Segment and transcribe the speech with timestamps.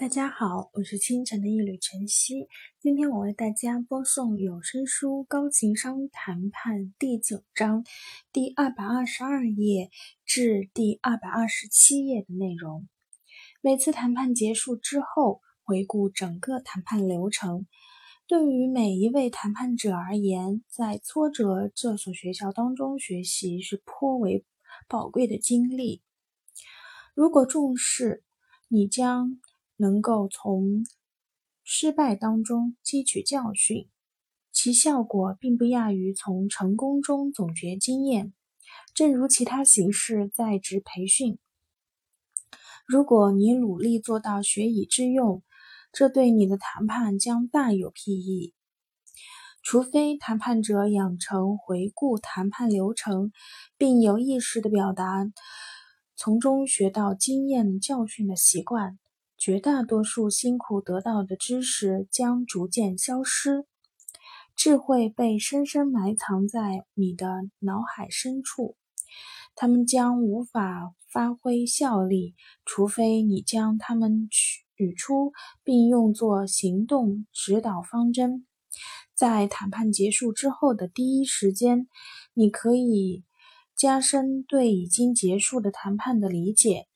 [0.00, 2.48] 大家好，我是清晨的一缕晨曦。
[2.80, 7.84] 今天我为大家播送有声书《高情商谈判》第九章
[8.32, 9.90] 第二百二十二页
[10.24, 12.88] 至第二百二十七页的内容。
[13.60, 17.66] 每次谈判结束之后，回顾整个谈判流程，
[18.26, 24.46] 对于每一位谈判者而言，在挫折这所学校当中学习是颇为
[24.88, 26.00] 宝贵的经历。
[27.14, 28.24] 如果重视，
[28.68, 29.38] 你将。
[29.80, 30.84] 能够从
[31.64, 33.88] 失败当中汲取教训，
[34.52, 38.34] 其效果并不亚于从成功中总结经验。
[38.94, 41.38] 正如其他形式在职培训，
[42.86, 45.42] 如果你努力做到学以致用，
[45.92, 48.52] 这对你的谈判将大有裨益。
[49.62, 53.32] 除非谈判者养成回顾谈判流程，
[53.78, 55.26] 并有意识的表达
[56.16, 58.98] 从中学到经验教训的习惯。
[59.40, 63.64] 绝大多数辛苦得到的知识将逐渐消失，
[64.54, 67.26] 智慧被深深埋藏在你的
[67.58, 68.76] 脑海深处，
[69.54, 72.34] 他们将无法发挥效力，
[72.66, 75.32] 除非你将它们取出
[75.64, 78.46] 并用作行动指导方针。
[79.14, 81.88] 在谈判结束之后的第一时间，
[82.34, 83.24] 你可以
[83.74, 86.88] 加深对已经结束的谈判的理解。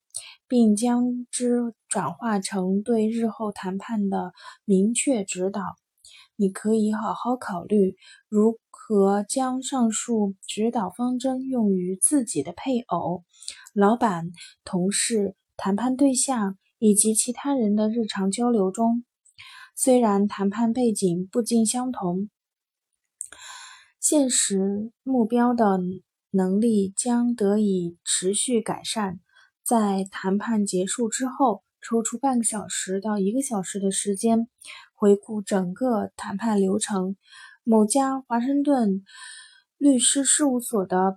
[0.48, 4.33] 并将之转化成对日后谈判的
[4.64, 5.62] 明确指导。
[6.36, 7.97] 你可以好好考虑
[8.28, 13.25] 如何将上述指导方针用于自己的配偶、
[13.73, 14.31] 老板、
[14.64, 19.05] 同事、谈判对象以及其他人的日常交流中。
[19.77, 22.29] 虽然谈判背景不尽相同，
[24.01, 25.81] 现实目标的
[26.31, 29.20] 能力将得以持续改善。
[29.65, 34.47] 在谈判结束之后，抽出半个小时到一个小时的时间，
[34.93, 37.17] 回顾整个谈判流程。
[37.62, 39.05] 某家华盛顿
[39.79, 41.17] 律师事务所的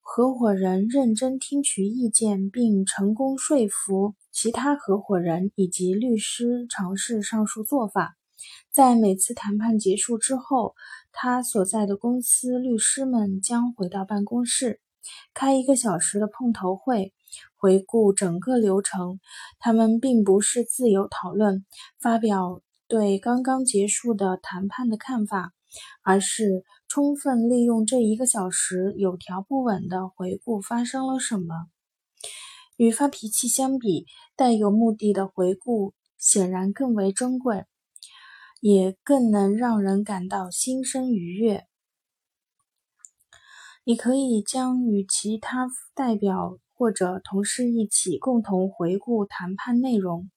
[0.00, 8.16] 合伙人认真听取意见，并成功说服其他合伙人以及律师尝试上述做法。
[8.70, 10.76] 在每次谈判结束之后，
[11.10, 14.80] 他所在的公司律师们将回到办公室，
[15.34, 17.12] 开一个小时的碰头会。
[17.56, 19.20] 回顾整个流程，
[19.58, 21.64] 他们并不是自由讨论、
[22.00, 25.52] 发表对刚刚结束的谈判的看法，
[26.02, 31.66] 而是充分利用这一个小时，有条不紊地回顾发生了什么。
[32.76, 37.66] 与发脾气相比，带有目的的回顾显然更为珍贵，
[38.60, 41.66] 也更能让人感到心生愉悦。
[43.90, 46.60] 你可以将与其他代表。
[46.72, 50.30] 或者同事一起共同回顾谈判内容，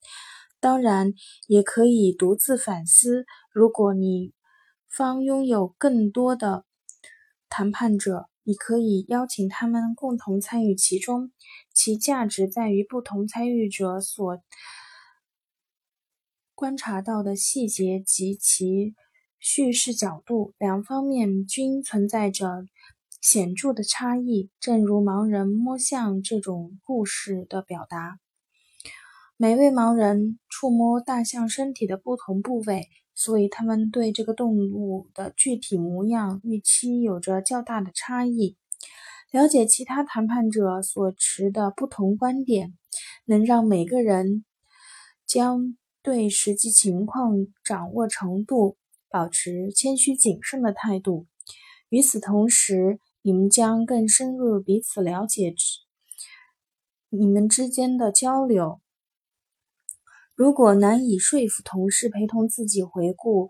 [0.60, 1.14] 当然
[1.48, 3.24] 也可以独自反思。
[3.54, 4.34] 如果你
[4.90, 6.66] 方拥有更多的
[7.48, 11.32] 谈判者，你可以邀请他们共同参与其中。
[11.74, 14.42] 其价值在于不同参与者所
[16.54, 18.96] 观察到的细节及其
[19.40, 22.66] 叙事角度，两方面均存在着。
[23.24, 28.20] 显著的差异，正如盲人摸象这种故事的表达。
[29.38, 38.58] 每位盲人触摸大象身体的不同部位，所以他们对这个动物的具体模样预期有着较大的差异。
[39.32, 42.78] 了解其他谈判者所持的不同观点，
[43.24, 44.44] 能让每个人
[45.26, 48.76] 将对实际情况掌握程度
[49.10, 51.26] 保持谦虚谨慎的态度。
[51.88, 55.56] 与此同时，你们将更深入彼此了解
[57.08, 58.82] 你们之间的交流。
[60.36, 63.50] 如果难以说服同事陪同自己回顾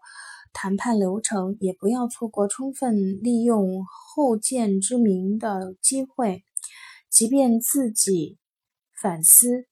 [0.54, 6.44] 谈判流程，也不要错过充分利用后见之明的机会。
[7.10, 8.38] 即便自己
[9.02, 9.66] 反思，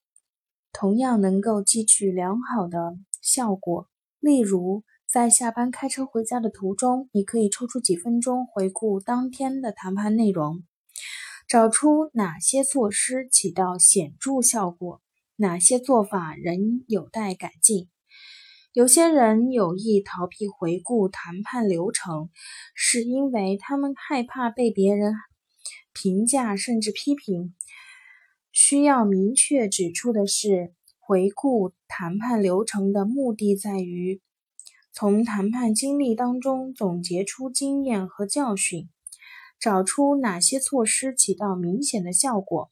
[0.74, 3.88] 同样能够汲取良好的效果。
[4.20, 4.84] 例如。
[5.12, 10.64] 在下班开车回家的途中，你可以抽出几分钟回顾当天的谈判内容，
[11.50, 15.02] 找出哪些措施起到显著效果，
[15.36, 17.90] 哪些做法仍有待改进。
[18.72, 22.30] 有些人有意逃避回顾谈判流程，
[22.74, 25.14] 是因为他们害怕被别人
[25.92, 27.54] 评价甚至批评。
[28.54, 34.22] 需要明确指出的是，回顾谈判流程的目的在于。
[34.94, 38.90] 从谈判经历当中总结出经验和教训，
[39.60, 42.70] 找出哪些措施起到明显的效果，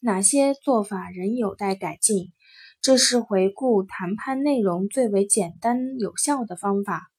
[0.00, 2.32] 哪些做法仍有待改进。
[2.80, 7.12] 这是回顾谈判内容最为简单有效的方法。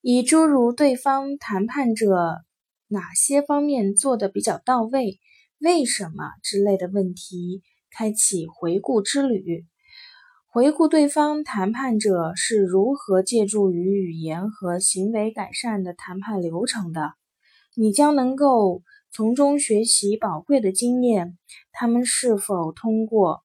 [0.00, 2.44] 以诸如对方谈判者
[2.86, 5.18] 哪些方面做的比较到位、
[5.58, 9.66] 为什么之类的问题，开启回顾之旅。
[10.54, 17.14] 回顾对方谈判者是如何借助于语言和行为改善的谈判流程的，
[17.74, 21.36] 你将能够从中学习宝贵的经验。
[21.72, 23.42] 他们是否通过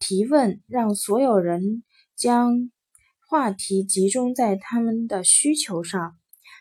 [0.00, 1.84] 提问让所有人
[2.16, 2.72] 将
[3.28, 6.16] 话题集中在他们的需求上？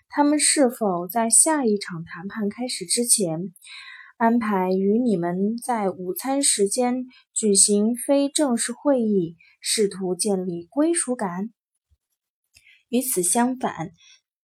[0.07, 3.55] 他们是否在下一场谈判开始之前？
[4.17, 11.49] 安排与你们在午餐时间举行非正式会议，试图建立归属感。
[12.87, 13.89] 与此相反，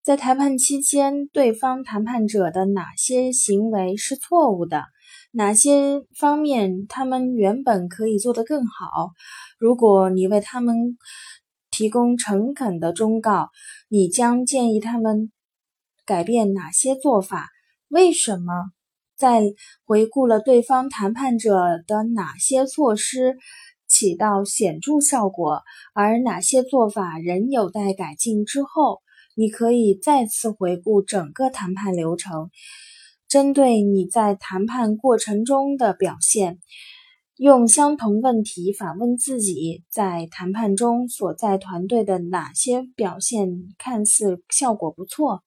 [0.04, 4.84] 在谈判期间，对方谈判者的哪些行为是错误的？
[5.32, 9.12] 哪些方面他们原本可以做得更好？
[9.58, 10.98] 如果你为他们
[11.70, 13.52] 提供诚恳的忠告，
[13.88, 15.32] 你将建议他们
[16.06, 17.48] 改变哪些做法？
[17.88, 18.72] 为什么？
[19.22, 19.54] 在
[19.86, 21.54] 回顾了对方谈判者
[21.86, 23.38] 的哪些措施
[23.88, 25.62] 起到显著效果，
[25.94, 29.04] 而哪些做法仍有待改进之后，
[29.36, 32.50] 你可以再次回顾整个谈判流程，
[33.28, 36.58] 针对你在谈判过程中的表现，
[37.38, 45.44] 用相同问题反问自己，在谈判中所在团队的哪些表现看似效果不错。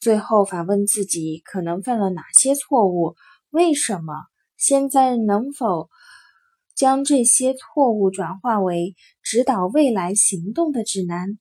[0.00, 3.16] 最后反问自己可能犯了哪些错误？
[3.50, 4.12] 为什么？
[4.56, 5.88] 现在能否
[6.74, 11.38] 将这些错误转化为指导未来行动的指南？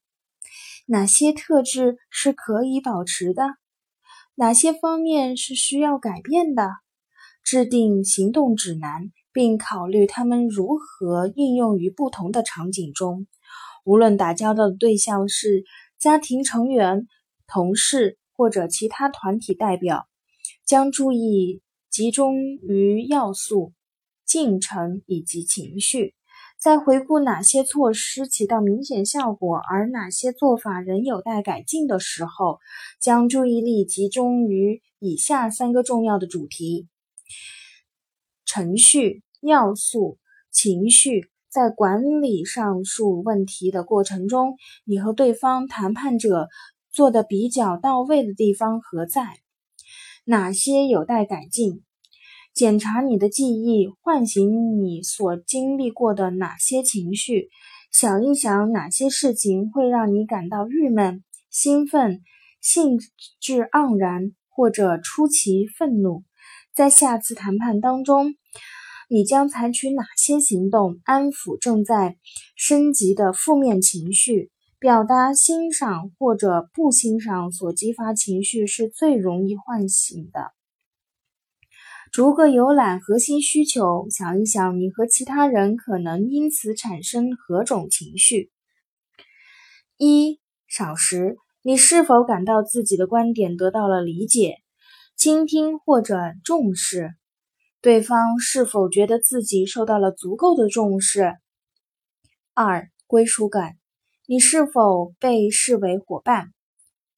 [0.88, 3.44] 哪些特质是可以保持的？
[4.36, 6.70] 哪些方面是需要改变的？
[7.44, 13.28] 制定行动指南，并考虑他们如何应用于不同的场景中。
[13.84, 15.64] 无论打交道的对象是
[16.00, 17.08] 家庭成员、
[17.46, 18.18] 同事。
[18.36, 20.08] 或者其他团体代表
[20.66, 23.74] 将注意集中于要素、
[24.26, 26.14] 进程以及情绪。
[26.58, 32.60] 在回顾哪些措施起到明显效果，而哪些做法仍有待改进的时候，
[33.00, 36.88] 将注意力集中于以下三个重要的主题：
[38.46, 40.18] 程序、要素、
[40.50, 41.30] 情绪。
[41.50, 46.50] 在管理上述问题的过程中，你和对方谈判者。
[46.96, 49.40] 做的比较到位的地方何在？
[50.24, 51.84] 哪些有待改进？
[52.54, 57.50] 检查你的记忆，唤醒你所经历过的哪些情绪？
[57.92, 62.22] 想一想哪些事情会让你感到郁闷、兴奋、
[62.62, 62.98] 兴
[63.42, 66.24] 致盎然，或者出奇愤怒？
[66.74, 68.36] 在下次谈判当中，
[69.10, 72.16] 你将采取哪些行动安抚正在
[72.56, 74.50] 升级的负面情绪？
[74.86, 80.52] 表达欣赏或者不欣赏所激发情绪是最容易唤醒的。
[82.12, 88.52] 逐个游览核心需求，想一想你和其他人可能因此产生何种情绪。
[89.98, 94.58] 一少时，你是否感到自己的观点得到了理解、
[95.18, 97.16] 倾听或者重视？
[97.82, 101.34] 对方是否觉得自己受到了足够的重视？
[102.54, 103.78] 二归属感。
[104.28, 106.52] 你是否被视为伙伴，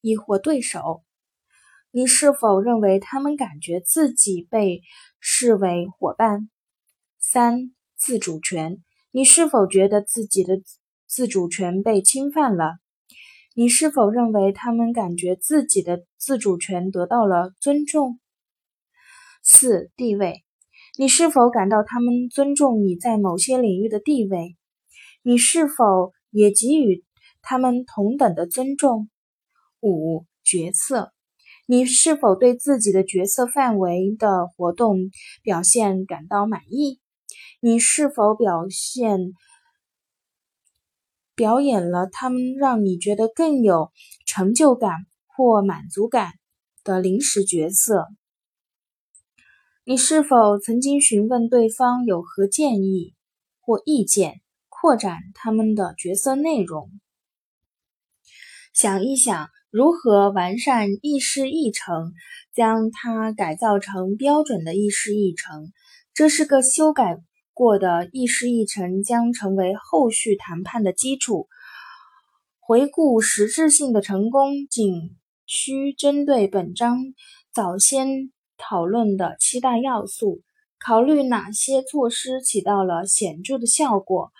[0.02, 1.02] 亦或对手？
[1.90, 4.82] 你是否认为他们感觉自己被
[5.18, 6.50] 视为伙伴？
[7.18, 8.84] 三、自主权。
[9.10, 10.60] 你是否觉得自己的
[11.06, 12.74] 自主权被侵犯了？
[13.54, 18.20] 你是否认为他们感觉自己的自主权得到了尊重？
[19.42, 20.44] 四、地位。
[20.98, 24.58] 你是否感到他们尊重你在某些领域的地位？
[25.22, 26.12] 你是否？
[26.30, 27.04] 也给予
[27.42, 29.08] 他们同等的尊重。
[29.80, 31.12] 五、角色，
[31.66, 35.10] 你是否对自己的角色范围的活动
[35.42, 37.00] 表现感到满意？
[37.60, 39.32] 你是否表现
[41.34, 43.92] 表演了他们让你觉得更有
[44.26, 46.32] 成就感或满足感
[46.82, 48.06] 的临时角色？
[49.84, 53.14] 你是否曾经询问对方有何建议
[53.60, 54.40] 或意见？
[54.80, 56.88] 扩展他们的角色内容，
[58.72, 62.12] 想一想如何完善议事议程，
[62.54, 65.72] 将它改造成标准的议事议程。
[66.14, 67.16] 这是个修改
[67.52, 71.48] 过的议事议程，将成为后续谈判的基础。
[72.60, 76.98] 回顾实质性的成功，仅需针对本章
[77.52, 80.42] 早先讨论的七大要素
[80.78, 84.30] 考虑哪些措施起到了显著的效果，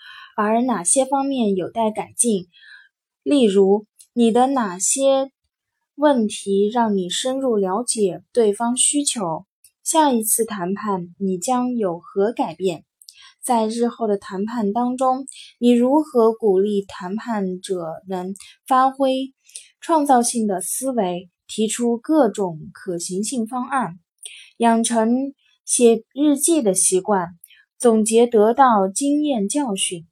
[0.41, 2.47] 而哪些方面有待改进。
[3.23, 5.31] 例如，你的哪些
[5.95, 9.45] 问题让你深入了解对方需求？
[9.83, 12.85] 下一次谈判你将有何改变？
[13.41, 15.27] 在日后的谈判当中，
[15.59, 18.35] 你如何鼓励谈判者能
[18.67, 19.33] 发挥
[19.81, 23.99] 创造性的思维，提出各种可行性方案，
[24.57, 25.33] 养成
[25.65, 27.29] 写日记的习惯，
[27.77, 30.05] 总结得到经验教训，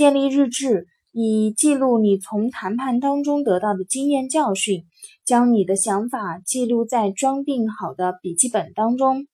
[0.00, 4.86] 建立日志，以记录你从谈判当中得到的经验教训，
[5.26, 9.26] 将你的想法记录在装订好的笔记本当中。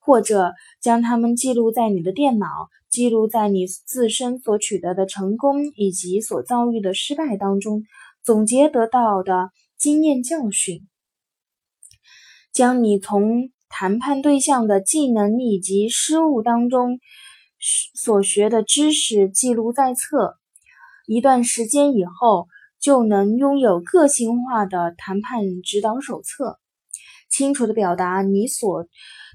[0.00, 2.46] 或者将它们记录在你的电脑，
[2.88, 7.82] 记录在你自身所取得的成功以及所遭遇的失败当中，
[8.22, 10.86] 总结得到的经验教训，
[12.52, 17.00] 将你从谈判对象的技能以及失误当中
[17.58, 20.38] 所学的知识记录在册。
[21.06, 22.48] 一段时间以后，
[22.80, 26.58] 就能拥有个性化的谈判指导手册，
[27.28, 28.86] 清楚的表达你所。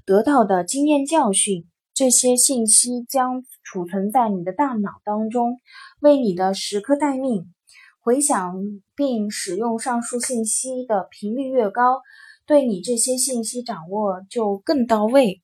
[0.04, 5.60] 得到的经验教训，这些信息将储存在你的大脑当中，
[6.00, 7.52] 为你的时刻待命。
[8.00, 8.56] 回想
[8.96, 12.00] 并使用上述信息的频率越高，
[12.46, 15.40] 对你这些信息掌握就更到位。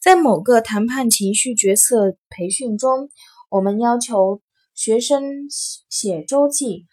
[0.00, 3.10] 在某个谈判情绪角色培训中，
[3.50, 4.40] 我们要求
[4.74, 5.22] 学生
[5.90, 6.86] 写周记，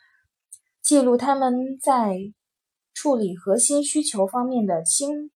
[0.82, 2.18] 记录他们在
[2.94, 5.32] 处理核心需求方面的心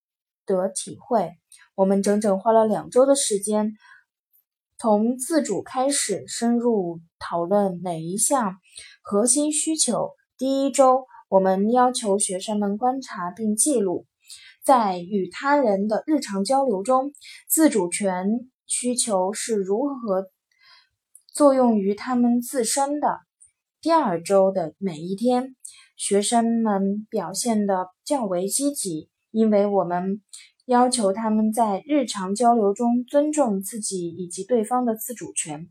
[0.45, 1.31] 得体会。
[1.73, 3.71] 我们整整花了两周的时间，
[4.77, 8.57] 从自主开始，深入讨论每一项
[9.01, 10.09] 核心需求。
[10.37, 14.07] 第一周，我们要求学生们观察并记录，
[14.63, 17.13] 在与他人的日常交流中，
[17.47, 18.27] 自主权
[18.65, 20.27] 需求是如何
[21.33, 23.19] 作用于他们自身的。
[23.81, 25.55] 第二周的每一天，
[25.95, 30.21] 学生们表现得较为积极，因为我们。
[30.67, 35.67] 要求他们在日常交流中尊重自己以及对方的自主权。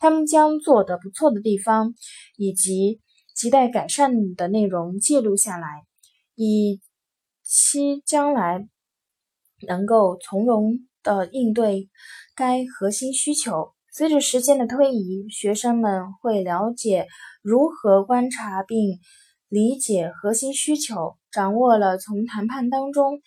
[0.00, 1.94] 他们将做得不错的地方
[2.36, 3.00] 以及
[3.36, 5.84] 亟待改善的内容记录下来，
[6.34, 6.80] 以
[7.54, 8.66] 期将来
[9.68, 11.90] 能够从容的应对
[12.34, 13.74] 该核心需求。
[13.92, 17.06] 随着时间的推移，学生们会了解
[17.42, 18.98] 如何观察并
[19.50, 23.20] 理解核心需求，掌握了从谈判当中。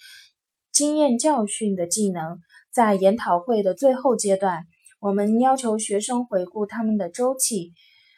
[0.71, 2.39] 经验教训的技能，
[2.73, 4.63] 在研讨会的最后阶段，
[4.99, 7.73] 我们要求学生回顾他们的周期，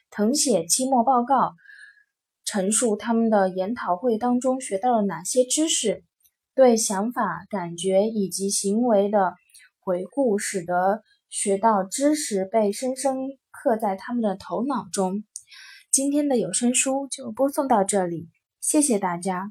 [0.09, 1.53] 誊写期末报告，
[2.47, 6.05] 陈述他们的研讨会当中学到了哪些知识。
[6.55, 9.33] 对想法、感觉以及行为的
[9.81, 13.17] 回顾，使得学到知识被深深
[13.51, 15.25] 刻在他们的头脑中。
[15.91, 18.29] 今天的有声书就播送到这里，
[18.61, 19.45] 谢谢大家。